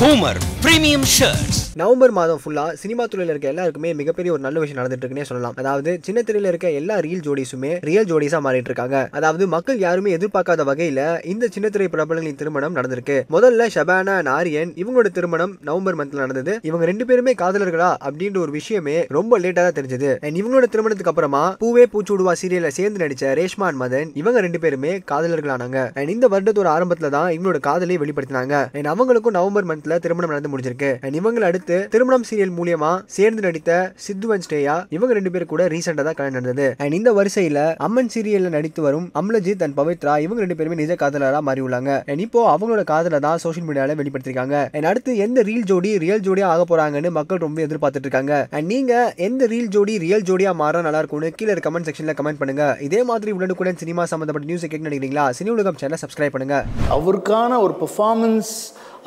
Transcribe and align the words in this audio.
Homer 0.00 0.36
premium 0.64 1.04
shirts 1.14 1.58
November 1.80 2.12
மாதம் 2.16 2.40
ஃபுல்லா 2.42 2.62
cinema 2.80 3.04
துறையில 3.10 3.32
இருக்க 3.32 3.46
எல்லாருக்குமே 3.52 3.90
மிகப்பெரிய 3.98 4.30
ஒரு 4.34 4.42
நல்ல 4.44 4.58
விஷயம் 4.62 4.78
நடந்துட்டு 4.78 5.04
இருக்குன்னே 5.04 5.26
சொல்லலாம். 5.28 5.54
அதாவது 5.60 5.90
சின்ன 6.06 6.22
திரையில 6.28 6.50
இருக்க 6.52 6.68
எல்லா 6.78 6.94
ரியல் 7.06 7.22
ஜோடிஸுமே 7.26 7.70
ரியல் 7.88 8.08
ஜோடிஸா 8.10 8.38
மாறிட்டு 8.46 8.70
இருக்காங்க 8.70 8.96
அதாவது 9.18 9.44
மக்கள் 9.54 9.78
யாருமே 9.84 10.14
எதிர்பார்க்காத 10.16 10.64
வகையில 10.70 11.00
இந்த 11.32 11.48
சின்ன 11.54 11.68
திரை 11.74 11.86
பிரபலங்களின் 11.94 12.38
திருமணம் 12.40 12.76
நடந்திருக்கு. 12.78 13.16
முதல்ல 13.36 13.68
ஷபானா 13.76 14.16
நாரியன் 14.30 14.72
இவங்களோட 14.82 15.10
திருமணம் 15.18 15.52
நவம்பர் 15.68 15.98
மந்த்ல 16.00 16.22
நடந்தது. 16.24 16.54
இவங்க 16.70 16.86
ரெண்டு 16.90 17.06
பேருமே 17.10 17.34
காதலர்களா 17.42 17.90
அப்படின்ற 18.08 18.40
ஒரு 18.44 18.54
விஷயமே 18.58 18.96
ரொம்ப 19.18 19.40
லேட்டா 19.44 19.64
தான் 19.68 19.78
தெரிஞ்சது. 19.78 20.10
அண்ட் 20.24 20.40
இவங்களோட 20.42 20.68
திருமணத்துக்கு 20.74 21.12
அப்புறமா 21.14 21.44
பூவே 21.64 21.86
பூச்சூடுவா 21.94 22.34
சீரியல்ல 22.42 22.72
சேர்ந்து 22.80 23.04
நடிச்ச 23.04 23.34
ரேஷ்மான் 23.40 23.80
மதன் 23.84 24.10
இவங்க 24.22 24.44
ரெண்டு 24.48 24.62
பேருமே 24.66 24.94
காதலர்களானாங்க. 25.12 25.78
அண்ட் 25.98 26.14
இந்த 26.16 26.28
வருடத்தோட 26.34 26.70
ஆரம்பத்துல 26.76 27.12
தான் 27.18 27.30
இவங்களோட 27.36 27.60
காதலை 27.70 28.00
வெளிப்படுத்தினாங்க. 28.04 28.56
அண்ட் 28.78 28.92
அவங்களுக்கும் 28.94 29.38
நவம்பர் 29.40 29.70
மந்த்ல 29.72 29.86
திருமணம் 30.04 30.32
நடந்து 30.32 30.52
முடிஞ்சிருக்கு. 30.52 30.90
அண்ட் 31.04 31.18
இவங்களை 31.20 31.46
அடுத்து 31.50 31.76
திருமணம் 31.94 32.26
சீரியல் 32.30 32.54
மூலியமா 32.58 32.92
சேர்ந்து 33.16 33.42
நடித்த 33.46 33.70
சித்து 34.06 34.32
அண்ட் 34.34 34.46
ஸ்ரேயா 34.48 34.76
இவங்க 34.96 35.12
ரெண்டு 35.18 35.32
பேரும் 35.34 35.52
கூட 35.52 35.64
ரீசெண்டா 35.74 36.02
தான் 36.08 36.18
கல்யாணம் 36.18 36.38
நடந்தது. 36.38 36.66
அண்ட் 36.82 36.96
இந்த 36.98 37.12
வரிசையில 37.18 37.58
அம்மன் 37.86 38.12
சீரியல்ல 38.14 38.50
நடித்து 38.56 38.82
வரும் 38.86 39.06
அம்லஜித் 39.20 39.64
அண்ட் 39.66 39.76
பவித்ரா 39.80 40.14
இவங்க 40.26 40.40
ரெண்டு 40.44 40.58
பேருமே 40.60 40.78
நிஜ 40.82 40.96
காதலரா 41.02 41.40
மாறி 41.48 41.62
உள்ளாங்க 41.66 41.92
அண்ட் 42.10 42.24
இப்போ 42.26 42.40
அவங்களோட 42.54 42.84
காதலை 42.92 43.20
தான் 43.26 43.42
சோஷியல் 43.44 43.68
மீடியால 43.68 43.96
வெளிப்படுத்திருக்காங்க. 44.00 44.56
அண்ட் 44.76 44.88
அடுத்து 44.92 45.16
எந்த 45.26 45.42
ரீல் 45.50 45.66
ஜோடி 45.72 45.92
ரியல் 46.04 46.24
ஜோடியா 46.28 46.48
ஆக 46.54 46.64
போறாங்கன்னு 46.70 47.12
மக்கள் 47.18 47.44
ரொம்ப 47.46 47.60
எதிர்பார்த்துட்டு 47.66 48.08
இருக்காங்க. 48.08 48.34
அண்ட் 48.56 48.68
நீங்க 48.74 48.92
எந்த 49.28 49.46
ரீல் 49.54 49.70
ஜோடி 49.76 49.96
ரியல் 50.06 50.26
ஜோடியா 50.30 50.52
மாற 50.62 50.82
நல்லா 50.86 51.02
இருக்கும்னு 51.02 51.30
கீழே 51.38 51.56
கமெண்ட் 51.68 51.88
செக்ஷன்ல 51.90 52.14
கமெண்ட் 52.20 52.40
பண்ணுங்க. 52.42 52.64
இதே 52.88 53.02
மாதிரி 53.10 53.30
உடனுக்குடன் 53.38 53.80
சினிமா 53.82 54.04
சம்பந்தப்பட்ட 54.12 54.50
நியூஸ் 54.50 54.66
கேட்க 54.72 54.88
நினைக்கிறீங்களா 54.88 55.26
சினி 55.38 55.52
உலகம் 55.56 55.80
சேனல் 55.82 56.02
சப்ஸ்கிரைப் 56.04 56.34
பண்ணுங்க. 56.34 56.58
அவருக்கான 56.96 57.60
ஒரு 57.64 57.74
பெர்ஃபார்மன்ஸ் 57.82 58.52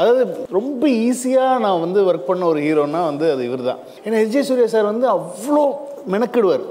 அதாவது 0.02 0.24
ரொம்ப 0.58 0.84
ஈஸியாக 1.08 1.62
நான் 1.66 1.82
வந்து 1.86 2.00
ஒர்க் 2.10 2.30
பண்ண 2.30 2.46
ஒரு 2.52 2.62
ஹீரோனா 2.68 3.02
வந்து 3.12 3.26
அது 3.34 3.42
இவர் 3.50 3.64
தான் 3.70 3.82
ஏன்னா 4.06 4.20
எஸ் 4.24 4.34
ஜே 4.36 4.44
சூர்யா 4.50 4.68
சார் 4.76 4.92
வந்து 4.92 5.08
அவ்வளோ 5.16 5.64
மெனக்கிடுவார். 6.14 6.66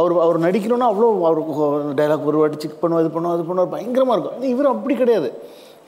அவர் 0.00 0.12
அவர் 0.24 0.38
நடிக்கணும்னா 0.46 0.88
அவ்வளோ 0.92 1.08
அவருக்கு 1.28 1.94
டைலாக் 2.00 2.28
ஒரு 2.30 2.38
வாட்டி 2.40 2.58
செக் 2.62 2.80
பண்ணுவோம் 2.82 3.02
இது 3.04 3.10
பண்ணுவோம் 3.14 3.36
அது 3.36 3.48
பண்ணுவார் 3.48 3.72
பயங்கரமாக 3.76 4.16
இருக்கும். 4.16 4.50
இவர் 4.54 4.72
அப்படி 4.74 4.94
கிடையாது. 5.02 5.30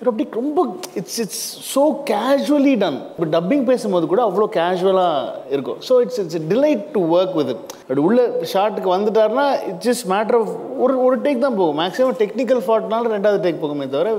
இவர் 0.00 0.10
அப்படி 0.10 0.24
ரொம்ப 0.38 0.60
it's 0.98 1.18
it's 1.22 1.42
so 1.72 1.82
casually 2.10 2.72
done 2.82 2.96
இப்போ 3.14 3.26
டப்பிங் 3.34 3.64
பேசும்போது 3.70 4.04
கூட 4.12 4.20
அவ்வளோ 4.28 4.46
கேஷுவலாக 4.54 5.50
இருக்கும். 5.54 5.78
So 5.88 5.94
it's 6.04 6.20
it's 6.22 6.38
delight 6.52 6.84
to 6.94 7.00
work 7.16 7.34
with 7.38 7.50
it 7.54 7.64
அப்படி 7.82 8.02
உள்ள 8.08 8.22
ஷார்ட்டுக்கு 8.52 8.90
வந்துட்டாருன்னா 8.94 9.44
இட்ஸ் 9.70 9.84
ஜஸ்ட் 9.88 10.06
மேட்டர் 10.14 10.38
ஆஃப் 10.40 10.52
ஒரு 10.84 10.94
ஒரு 11.06 11.18
டேக் 11.26 11.44
தான் 11.44 11.58
போகும். 11.60 11.78
மேக்ஸிமம் 11.82 12.16
டெக்னிக்கல் 12.22 12.62
ஃபால்ட்னால 12.68 13.12
ரெண்டாவது 13.16 13.42
டேக் 13.46 13.60
போகுமே 13.64 13.88
தவிர 13.96 14.14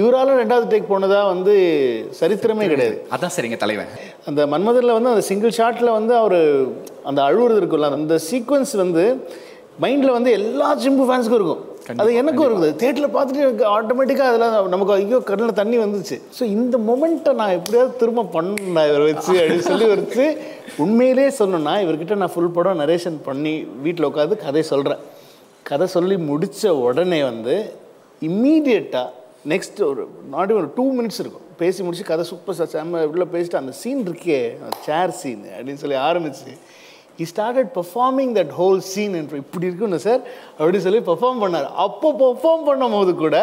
இவரால் 0.00 0.32
ரெண்டாவது 0.42 0.68
டேக் 0.74 0.88
போனதாக 0.92 1.26
வந்து 1.32 1.56
சரித்திரமே 2.20 2.70
கிடையாது. 2.74 2.96
அதான் 3.16 3.34
சரிங்க 3.38 3.60
தலைவன். 3.64 3.92
அந்த 4.30 4.40
மன்மதரில் 4.54 4.96
வந்து 4.98 5.12
அந்த 5.16 5.26
சிங்கிள் 5.32 5.58
ஷாட்டில் 5.60 5.96
வந்து 5.98 6.16
அவர் 6.22 6.40
அந்த 7.10 7.20
அழுவுறது 7.28 7.60
இருக்குல்ல 7.62 7.94
அந்த 8.00 8.20
சீக்வன்ஸ் 8.30 8.76
வந்து 8.84 9.06
மைண்டில் 9.82 10.16
வந்து 10.18 10.32
எல்லா 10.40 10.70
சிம்பு 10.86 11.04
ஃபேன்ஸுக்கும் 11.06 11.40
இருக்கும். 11.42 11.62
அது 12.02 12.10
எனக்கும் 12.20 12.46
இருக்குது. 12.48 12.68
தேட்டரில் 12.80 13.14
பார்த்துட்டு 13.14 13.42
எனக்கு 13.46 13.64
ஆட்டோமேட்டிக்காக 13.76 14.28
அதெல்லாம் 14.30 14.68
நமக்கு 14.74 14.92
ஐயோ 14.96 15.18
கண்ணில் 15.30 15.58
தண்ணி 15.60 15.76
வந்துச்சு. 15.82 16.16
ஸோ 16.36 16.42
இந்த 16.56 16.76
மொமெண்ட்டை 16.88 17.32
நான் 17.40 17.56
எப்படியாவது 17.58 17.98
திரும்ப 18.02 18.26
பண்ணேன் 18.36 18.86
இவரை 18.90 19.04
வச்சு 19.10 19.32
அப்படின்னு 19.40 19.66
சொல்லி 19.70 19.88
வச்சு 19.94 20.26
உண்மையிலே 20.84 21.26
சொல்லணும்னா 21.40 21.74
இவர்கிட்ட 21.84 22.16
நான் 22.22 22.32
ஃபுல் 22.34 22.54
படம் 22.58 22.80
நரேஷன் 22.84 23.18
பண்ணி 23.28 23.54
வீட்டில் 23.86 24.08
உட்காந்து 24.10 24.38
கதை 24.46 24.62
சொல்கிறேன் 24.72 25.02
கதை 25.70 25.88
சொல்லி 25.96 26.16
முடித்த 26.30 26.74
உடனே 26.86 27.20
வந்து 27.30 27.56
இம்மீடியட்டாக 28.22 29.10
நெக்ஸ்ட் 29.52 29.80
ஒரு 29.90 30.02
நாட் 30.34 30.52
ஒரு 30.58 30.68
டூ 30.76 30.84
மினிட்ஸ் 30.98 31.20
இருக்கும். 31.22 31.46
பேசி 31.62 31.80
முடிச்சு 31.86 32.04
கதை 32.10 32.24
சூப்பர் 32.30 32.56
சார் 32.58 32.70
செம்ம 32.74 33.02
உள்ள 33.10 33.24
பேசிட்டு 33.34 33.60
அந்த 33.60 33.72
சீன் 33.80 34.00
இருக்கே 34.08 34.38
சேர் 34.86 35.12
சீன் 35.20 35.44
அப்படின்னு 35.56 35.82
சொல்லி 35.82 35.98
ஆரம்பிச்சு 36.08 36.52
he 37.18 37.26
started 37.32 37.70
performing 37.78 38.30
that 38.38 38.52
whole 38.60 38.80
scene 38.92 39.14
என்று 39.20 39.40
இப்படி 39.44 39.68
இருக்குன்னு 39.68 40.00
சார் 40.06 40.22
அப்படி 40.58 40.80
சொல்லி 40.86 41.00
பெர்ஃபார்ம் 41.10 41.42
பண்ணார். 41.44 41.68
அப்போ 41.86 42.10
பெர்ஃபார்ம் 42.24 42.66
பண்ணும்போது 42.70 43.14
கூட 43.24 43.36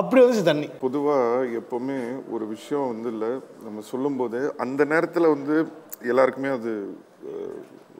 அப்படி 0.00 0.20
வந்துச்சு 0.22 0.44
தண்ணி. 0.50 0.68
பொதுவாக 0.84 1.48
எப்போவுமே 1.60 1.98
ஒரு 2.34 2.44
விஷயம் 2.54 2.86
வந்து 2.92 3.08
இல்லை 3.14 3.30
நம்ம 3.64 3.82
சொல்லும்போது 3.92 4.38
அந்த 4.64 4.84
நேரத்தில் 4.92 5.32
வந்து 5.34 5.56
எல்லாருக்குமே 6.12 6.52
அது 6.58 6.72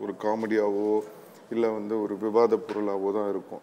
ஒரு 0.05 0.15
காமெடியாவோ 0.25 0.87
இல்லை 1.55 1.69
வந்து 1.79 1.95
ஒரு 2.05 2.15
விவாத 2.23 2.59
பொருளாகவோ 2.69 3.11
தான் 3.19 3.29
இருக்கும். 3.35 3.63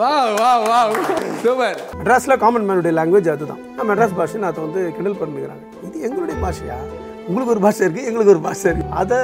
வாவ் 0.00 0.38
வாவ் 0.70 0.94
சூப்பர் 1.42 1.78
மெட்ராஸில் 1.98 2.40
காமன் 2.42 2.66
மேனுடைய 2.68 2.92
லாங்குவேஜ் 2.98 3.28
அதுதான். 3.34 3.60
நான் 3.76 3.88
மெட்ராஸ் 3.90 4.16
பாஷைன்னு 4.18 4.48
அதை 4.50 4.60
வந்து 4.66 4.80
கிண்டல் 4.96 5.18
பண்ணிக்கிறாங்க. 5.20 5.62
இது 5.86 5.96
எங்களுடைய 6.08 6.36
பாஷையா? 6.44 6.76
உங்களுக்கு 7.28 7.54
ஒரு 7.54 7.62
பாஷை 7.66 7.82
இருக்குது 7.84 8.08
எங்களுக்கு 8.10 8.34
ஒரு 8.34 8.42
பாஷை 8.46 8.66
இருக்குது 8.70 8.94
அதை 9.02 9.18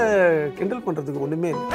கிண்டல் 0.59 0.85
பண்ணுறதுக்கு 0.87 1.25
ஒன்றுமே 1.27 1.51
இல்லை. 1.55 1.67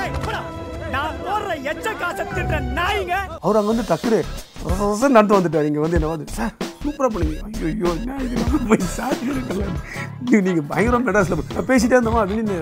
அவர் 3.46 3.58
அங்கே 3.60 3.70
வந்து 3.72 3.86
டக்குனு 3.92 4.20
ரொச 4.80 5.08
நடந்து 5.18 5.38
வந்துட்டார். 5.38 5.68
இங்கே 5.70 5.82
வந்து 5.84 5.98
என்ன 6.00 6.10
வந்து 6.14 6.28
சார் 6.38 6.54
சூப்பராக 6.84 7.10
பண்ணுங்க. 7.14 7.36
ஐயோ 7.46 7.68
ஐயோ 7.70 7.90
என்ன 8.00 8.18
இது? 8.26 8.36
நம்ம 8.42 8.66
போய் 8.72 8.82
சார் 8.98 9.16
நீங்கள் 10.48 10.68
பயங்கரம் 10.72 11.06
மெட்ராஸில் 11.08 11.66
பேசிட்டே 11.70 11.96
இருந்தோமா 11.98 12.22
அப்படின்னு 12.24 12.58